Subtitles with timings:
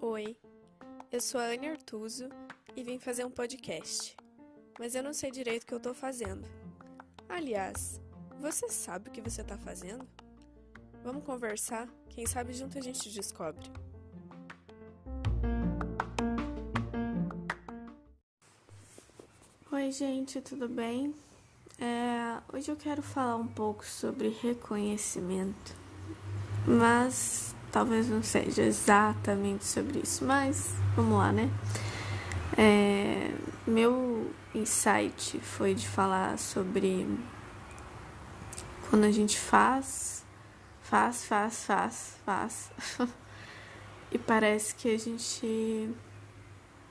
[0.00, 0.36] Oi,
[1.12, 2.28] eu sou a Anne Artuso
[2.74, 4.16] e vim fazer um podcast,
[4.80, 6.44] mas eu não sei direito o que eu tô fazendo.
[7.28, 8.00] Aliás,
[8.40, 10.08] você sabe o que você tá fazendo?
[11.04, 11.88] Vamos conversar?
[12.08, 13.70] Quem sabe junto a gente descobre.
[19.70, 21.14] Oi, gente, tudo bem?
[21.78, 25.74] É, hoje eu quero falar um pouco sobre reconhecimento,
[26.66, 31.50] mas talvez não seja exatamente sobre isso, mas vamos lá, né?
[32.56, 33.32] É,
[33.66, 37.08] meu insight foi de falar sobre
[38.90, 40.24] quando a gente faz,
[40.82, 42.70] faz, faz, faz, faz,
[44.12, 45.90] e parece que a gente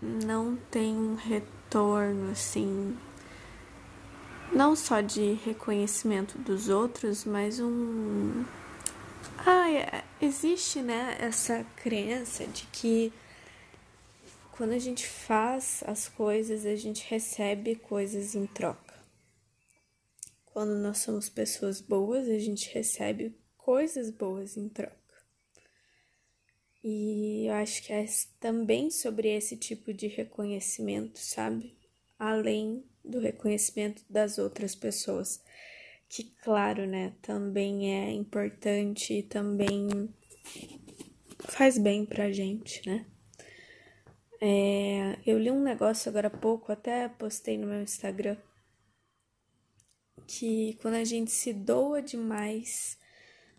[0.00, 2.96] não tem um retorno assim,
[4.54, 8.44] não só de reconhecimento dos outros, mas um.
[9.38, 13.12] Ah, existe, né, essa crença de que
[14.52, 18.94] quando a gente faz as coisas, a gente recebe coisas em troca.
[20.44, 25.00] Quando nós somos pessoas boas, a gente recebe coisas boas em troca.
[26.84, 28.04] E eu acho que é
[28.38, 31.74] também sobre esse tipo de reconhecimento, sabe?
[32.18, 35.42] Além do reconhecimento das outras pessoas,
[36.08, 40.12] que, claro, né, também é importante e também
[41.40, 43.06] faz bem pra gente, né?
[44.40, 48.36] É, eu li um negócio agora há pouco, até postei no meu Instagram,
[50.26, 52.98] que quando a gente se doa demais,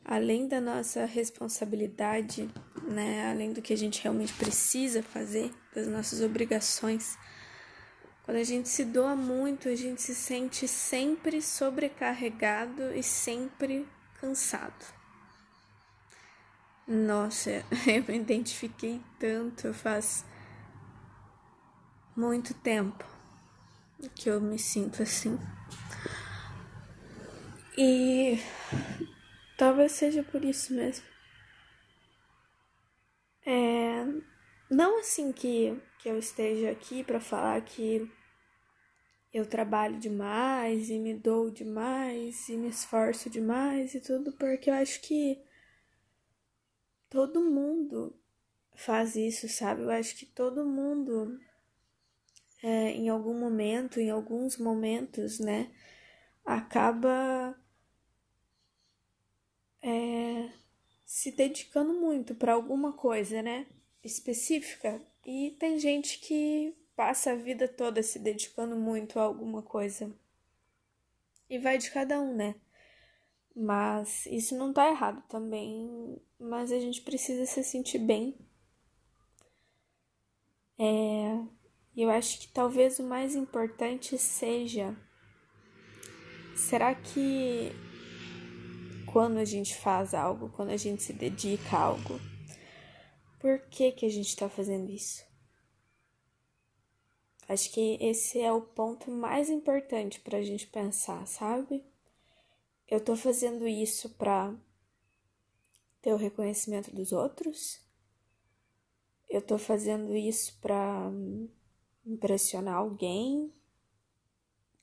[0.04, 2.50] além da nossa responsabilidade,
[2.84, 7.18] né, além do que a gente realmente precisa fazer, das nossas obrigações,
[8.24, 13.86] quando a gente se doa muito, a gente se sente sempre sobrecarregado e sempre
[14.20, 14.86] cansado.
[16.88, 17.50] Nossa,
[17.86, 20.26] eu me identifiquei tanto, faz
[22.16, 23.06] muito tempo
[24.16, 25.38] que eu me sinto assim.
[27.78, 28.40] E
[29.58, 31.06] talvez seja por isso mesmo.
[33.46, 34.06] É,
[34.70, 38.10] não assim que, que eu esteja aqui para falar que
[39.34, 44.76] eu trabalho demais e me dou demais e me esforço demais e tudo, porque eu
[44.76, 45.42] acho que
[47.10, 48.16] todo mundo
[48.76, 49.84] faz isso, sabe?
[49.84, 51.40] Eu acho que todo mundo,
[52.62, 55.72] é, em algum momento, em alguns momentos, né,
[56.46, 57.58] acaba
[59.82, 60.50] é,
[61.06, 63.68] se dedicando muito para alguma coisa, né?
[64.04, 70.12] específica e tem gente que passa a vida toda se dedicando muito a alguma coisa.
[71.50, 72.56] E vai de cada um, né?
[73.56, 78.36] Mas isso não tá errado também, mas a gente precisa se sentir bem.
[80.80, 81.40] É,
[81.96, 84.98] eu acho que talvez o mais importante seja
[86.56, 87.72] será que
[89.06, 92.20] quando a gente faz algo, quando a gente se dedica a algo,
[93.40, 95.24] por que, que a gente está fazendo isso?
[97.48, 101.84] Acho que esse é o ponto mais importante para a gente pensar, sabe?
[102.88, 104.56] Eu estou fazendo isso para
[106.02, 107.82] ter o reconhecimento dos outros?
[109.30, 111.12] Eu estou fazendo isso para
[112.06, 113.52] impressionar alguém?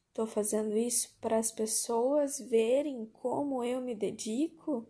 [0.09, 4.87] Estou fazendo isso para as pessoas verem como eu me dedico?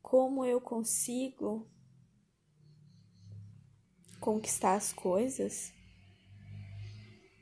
[0.00, 1.66] Como eu consigo
[4.20, 5.75] conquistar as coisas.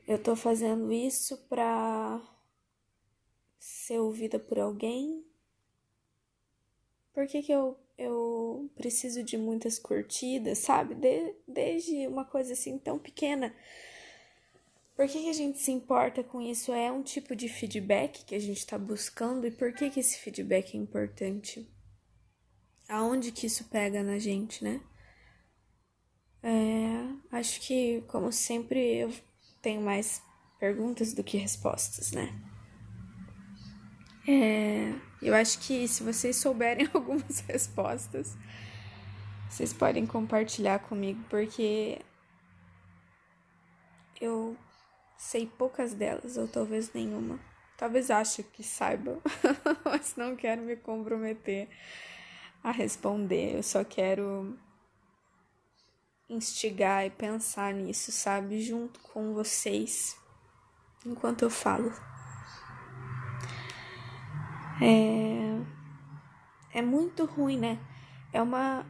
[0.07, 2.21] Eu tô fazendo isso pra
[3.59, 5.25] ser ouvida por alguém?
[7.15, 10.95] Por que, que eu, eu preciso de muitas curtidas, sabe?
[10.95, 13.55] De, desde uma coisa assim tão pequena.
[14.95, 16.71] Por que, que a gente se importa com isso?
[16.71, 20.19] É um tipo de feedback que a gente está buscando e por que, que esse
[20.19, 21.67] feedback é importante?
[22.87, 24.83] Aonde que isso pega na gente, né?
[26.43, 29.11] É, acho que, como sempre, eu
[29.65, 30.23] tenho mais
[30.61, 32.39] perguntas do que respostas, né?
[34.29, 38.37] É, eu acho que se vocês souberem algumas respostas,
[39.49, 41.99] vocês podem compartilhar comigo, porque
[44.21, 44.55] eu
[45.17, 47.41] sei poucas delas, ou talvez nenhuma.
[47.79, 49.19] Talvez ache que saiba,
[49.85, 51.69] mas não quero me comprometer
[52.63, 53.57] a responder.
[53.57, 54.59] Eu só quero
[56.29, 58.61] instigar e pensar nisso, sabe?
[58.61, 60.17] Junto com vocês,
[61.05, 61.93] enquanto eu falo.
[64.83, 66.79] É...
[66.79, 67.79] é muito ruim, né?
[68.33, 68.85] É uma.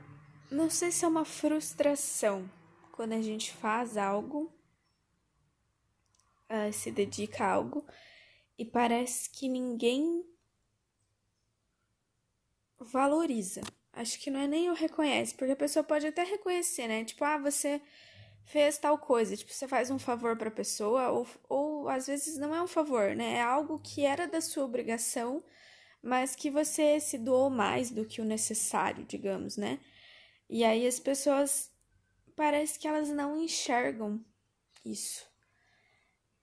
[0.51, 2.49] Não sei se é uma frustração
[2.93, 4.53] quando a gente faz algo,
[6.49, 7.85] uh, se dedica a algo,
[8.57, 10.25] e parece que ninguém
[12.79, 13.63] valoriza.
[13.97, 17.05] Acho que não é nem o reconhece, porque a pessoa pode até reconhecer, né?
[17.05, 17.81] Tipo, ah, você
[18.45, 22.37] fez tal coisa, tipo, você faz um favor para a pessoa, ou, ou às vezes
[22.37, 23.35] não é um favor, né?
[23.37, 25.43] É algo que era da sua obrigação,
[26.03, 29.81] mas que você se doou mais do que o necessário, digamos, né?
[30.49, 31.73] E aí as pessoas
[32.37, 34.25] parece que elas não enxergam
[34.85, 35.27] isso.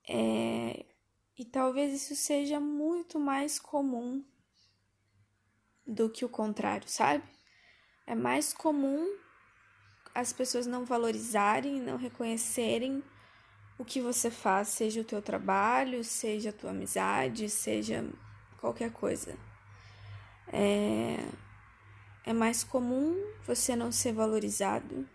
[0.08, 0.86] É,
[1.38, 4.24] e talvez isso seja muito mais comum
[5.86, 7.24] do que o contrário, sabe?
[8.06, 9.08] É mais comum
[10.14, 13.04] as pessoas não valorizarem, não reconhecerem
[13.78, 18.06] o que você faz, seja o teu trabalho, seja a tua amizade, seja
[18.60, 19.36] qualquer coisa.
[20.48, 21.18] É,
[22.26, 25.08] é mais comum você não ser valorizado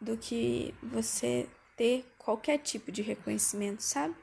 [0.00, 4.14] do que você ter qualquer tipo de reconhecimento, sabe?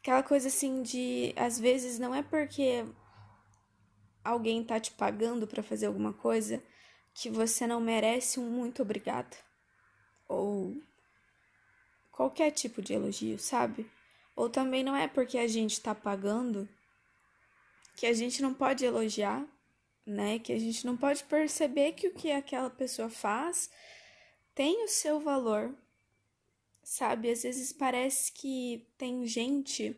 [0.00, 2.84] Aquela coisa assim de às vezes não é porque
[4.26, 6.62] alguém tá te pagando para fazer alguma coisa
[7.14, 9.36] que você não merece um muito obrigado.
[10.28, 10.76] Ou
[12.10, 13.90] qualquer tipo de elogio, sabe?
[14.34, 16.68] Ou também não é porque a gente tá pagando
[17.96, 19.46] que a gente não pode elogiar,
[20.04, 20.38] né?
[20.38, 23.70] Que a gente não pode perceber que o que aquela pessoa faz
[24.54, 25.74] tem o seu valor,
[26.82, 27.30] sabe?
[27.30, 29.96] Às vezes parece que tem gente.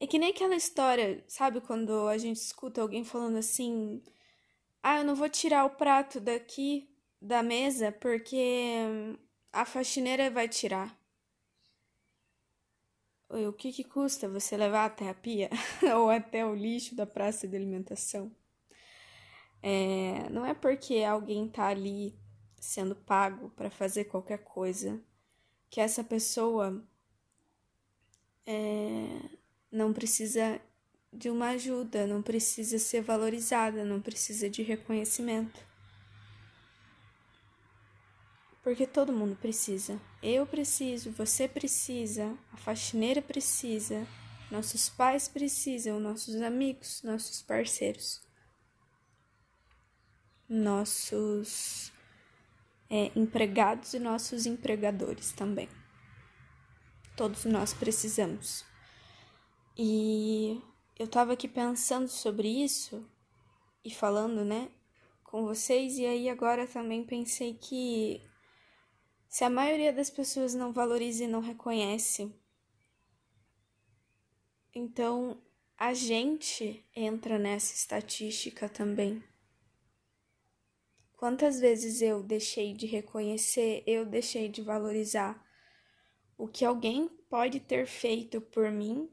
[0.00, 1.60] É que nem aquela história, sabe?
[1.60, 4.02] Quando a gente escuta alguém falando assim
[4.82, 6.88] ah, eu não vou tirar o prato daqui
[7.20, 8.84] da mesa porque
[9.52, 10.96] a faxineira vai tirar.
[13.28, 15.50] O que, que custa você levar até a pia
[15.94, 18.34] ou até o lixo da praça de alimentação?
[19.62, 22.18] É, não é porque alguém tá ali
[22.58, 25.02] sendo pago para fazer qualquer coisa
[25.68, 26.82] que essa pessoa
[28.46, 29.20] é,
[29.70, 30.60] não precisa
[31.12, 35.66] de uma ajuda, não precisa ser valorizada, não precisa de reconhecimento.
[38.62, 39.98] Porque todo mundo precisa.
[40.22, 44.06] Eu preciso, você precisa, a faxineira precisa,
[44.50, 48.20] nossos pais precisam, nossos amigos, nossos parceiros,
[50.48, 51.92] nossos
[52.90, 55.68] é, empregados e nossos empregadores também.
[57.16, 58.67] Todos nós precisamos.
[59.80, 60.60] E
[60.98, 63.08] eu tava aqui pensando sobre isso
[63.84, 64.72] e falando, né,
[65.22, 68.20] com vocês, e aí agora também pensei que
[69.28, 72.34] se a maioria das pessoas não valoriza e não reconhece,
[74.74, 75.40] então
[75.76, 79.22] a gente entra nessa estatística também.
[81.16, 85.40] Quantas vezes eu deixei de reconhecer, eu deixei de valorizar
[86.36, 89.08] o que alguém pode ter feito por mim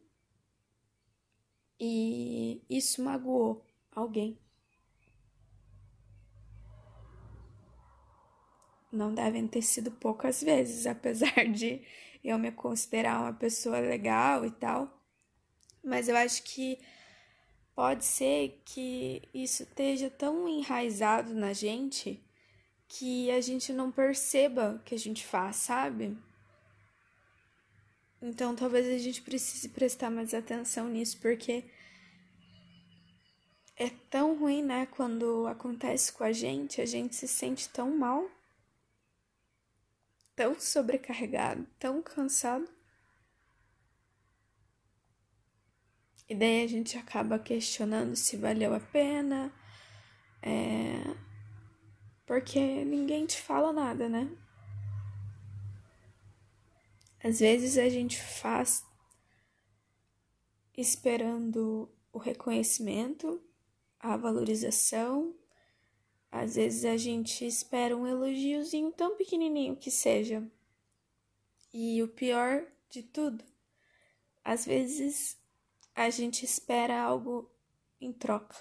[1.79, 4.37] e isso magoou alguém.
[8.91, 11.81] Não devem ter sido poucas vezes, apesar de
[12.23, 15.01] eu me considerar uma pessoa legal e tal.
[15.83, 16.79] Mas eu acho que
[17.75, 22.23] pode ser que isso esteja tão enraizado na gente
[22.87, 26.17] que a gente não perceba o que a gente faz, sabe?
[28.21, 31.65] Então talvez a gente precise prestar mais atenção nisso, porque
[33.75, 34.85] é tão ruim, né?
[34.87, 38.29] Quando acontece com a gente, a gente se sente tão mal,
[40.35, 42.67] tão sobrecarregado, tão cansado.
[46.27, 49.53] E daí a gente acaba questionando se valeu a pena,
[50.41, 51.15] é...
[52.25, 54.27] porque ninguém te fala nada, né?
[57.23, 58.85] Às vezes a gente faz
[60.77, 63.41] esperando o reconhecimento,
[64.13, 65.35] a valorização.
[66.31, 70.43] Às vezes a gente espera um elogiozinho tão pequenininho que seja.
[71.73, 73.43] E o pior de tudo,
[74.43, 75.37] às vezes
[75.93, 77.49] a gente espera algo
[77.99, 78.55] em troca.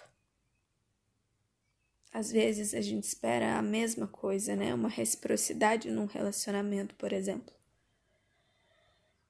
[2.12, 4.72] Às vezes a gente espera a mesma coisa, né?
[4.72, 7.52] Uma reciprocidade num relacionamento, por exemplo.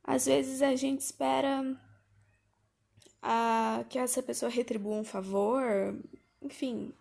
[0.02, 1.80] Às vezes a gente espera
[3.26, 5.98] a, que essa pessoa retribua um favor,
[6.42, 6.92] enfim,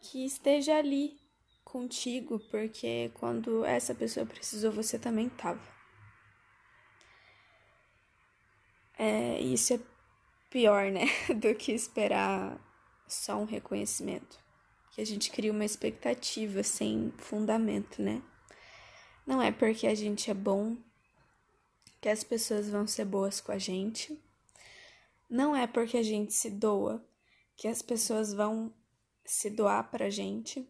[0.00, 1.18] que esteja ali
[1.64, 5.60] contigo, porque quando essa pessoa precisou, você também estava.
[8.96, 9.80] É, isso é
[10.48, 12.56] pior, né, do que esperar
[13.08, 14.38] só um reconhecimento.
[14.92, 18.22] que a gente cria uma expectativa sem fundamento, né?
[19.26, 20.76] Não é porque a gente é bom
[22.00, 24.16] que as pessoas vão ser boas com a gente.
[25.28, 27.04] Não é porque a gente se doa
[27.56, 28.74] que as pessoas vão
[29.24, 30.68] se doar pra gente.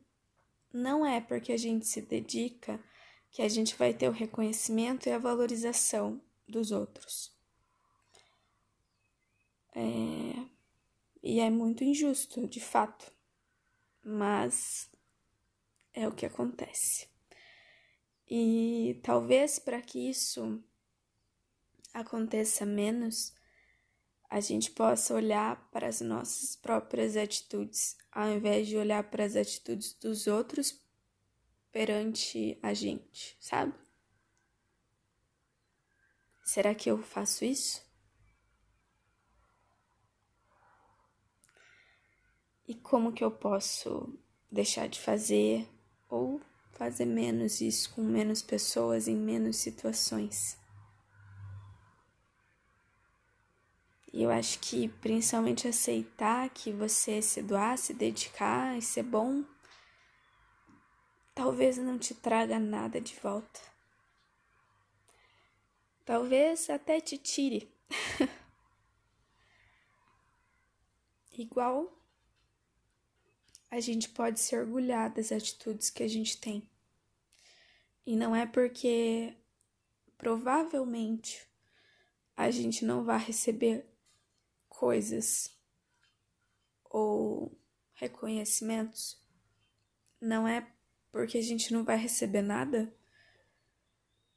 [0.72, 2.82] Não é porque a gente se dedica
[3.30, 7.32] que a gente vai ter o reconhecimento e a valorização dos outros.
[9.74, 10.54] É...
[11.22, 13.14] E é muito injusto, de fato
[14.04, 14.90] mas
[15.94, 17.08] é o que acontece.
[18.28, 20.62] E talvez para que isso
[21.92, 23.34] aconteça menos,
[24.34, 29.36] a gente possa olhar para as nossas próprias atitudes, ao invés de olhar para as
[29.36, 30.80] atitudes dos outros
[31.70, 33.74] perante a gente, sabe?
[36.44, 37.84] Será que eu faço isso?
[42.66, 44.18] e como que eu posso
[44.50, 45.68] deixar de fazer
[46.08, 46.40] ou
[46.72, 50.56] fazer menos isso com menos pessoas em menos situações.
[54.14, 59.44] E eu acho que principalmente aceitar que você se doar, se dedicar e ser bom,
[61.34, 63.60] talvez não te traga nada de volta.
[66.04, 67.68] Talvez até te tire.
[71.36, 71.92] Igual
[73.68, 76.62] a gente pode se orgulhar das atitudes que a gente tem.
[78.06, 79.36] E não é porque
[80.16, 81.44] provavelmente
[82.36, 83.92] a gente não vai receber
[84.84, 85.50] coisas
[86.84, 87.58] ou
[87.94, 89.18] reconhecimentos,
[90.20, 90.70] não é
[91.10, 92.94] porque a gente não vai receber nada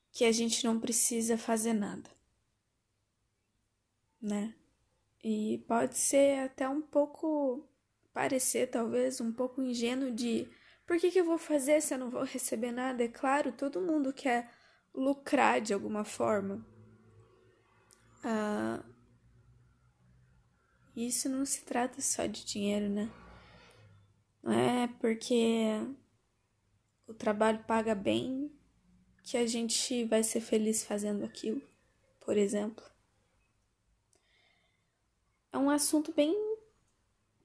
[0.09, 2.09] que a gente não precisa fazer nada,
[4.21, 4.55] né?
[5.21, 7.67] E pode ser até um pouco
[8.13, 10.49] parecer talvez um pouco ingênuo de
[10.85, 13.03] por que, que eu vou fazer se eu não vou receber nada?
[13.03, 14.49] É claro, todo mundo quer
[14.93, 16.65] lucrar de alguma forma.
[20.97, 23.09] Ah, isso não se trata só de dinheiro, né?
[24.41, 25.79] Não é porque
[27.05, 28.51] o trabalho paga bem
[29.23, 31.61] que a gente vai ser feliz fazendo aquilo,
[32.19, 32.83] por exemplo.
[35.51, 36.35] É um assunto bem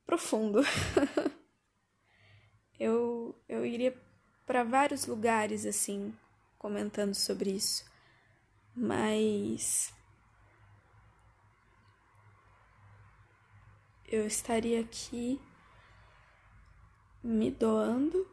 [0.06, 0.60] profundo.
[2.80, 3.94] eu, eu iria
[4.46, 6.14] para vários lugares assim,
[6.58, 7.84] comentando sobre isso,
[8.74, 9.92] mas
[14.14, 15.40] eu estaria aqui
[17.22, 18.28] me doando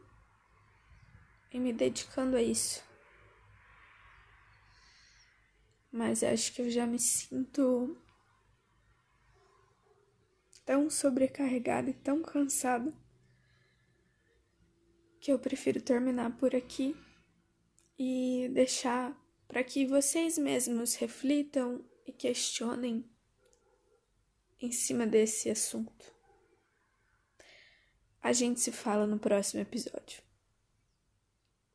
[1.53, 2.83] e me dedicando a isso.
[5.91, 7.97] Mas acho que eu já me sinto
[10.65, 12.93] tão sobrecarregada e tão cansada
[15.19, 16.95] que eu prefiro terminar por aqui
[17.97, 19.17] e deixar
[19.47, 23.09] para que vocês mesmos reflitam e questionem
[24.61, 26.13] em cima desse assunto.
[28.21, 30.21] A gente se fala no próximo episódio.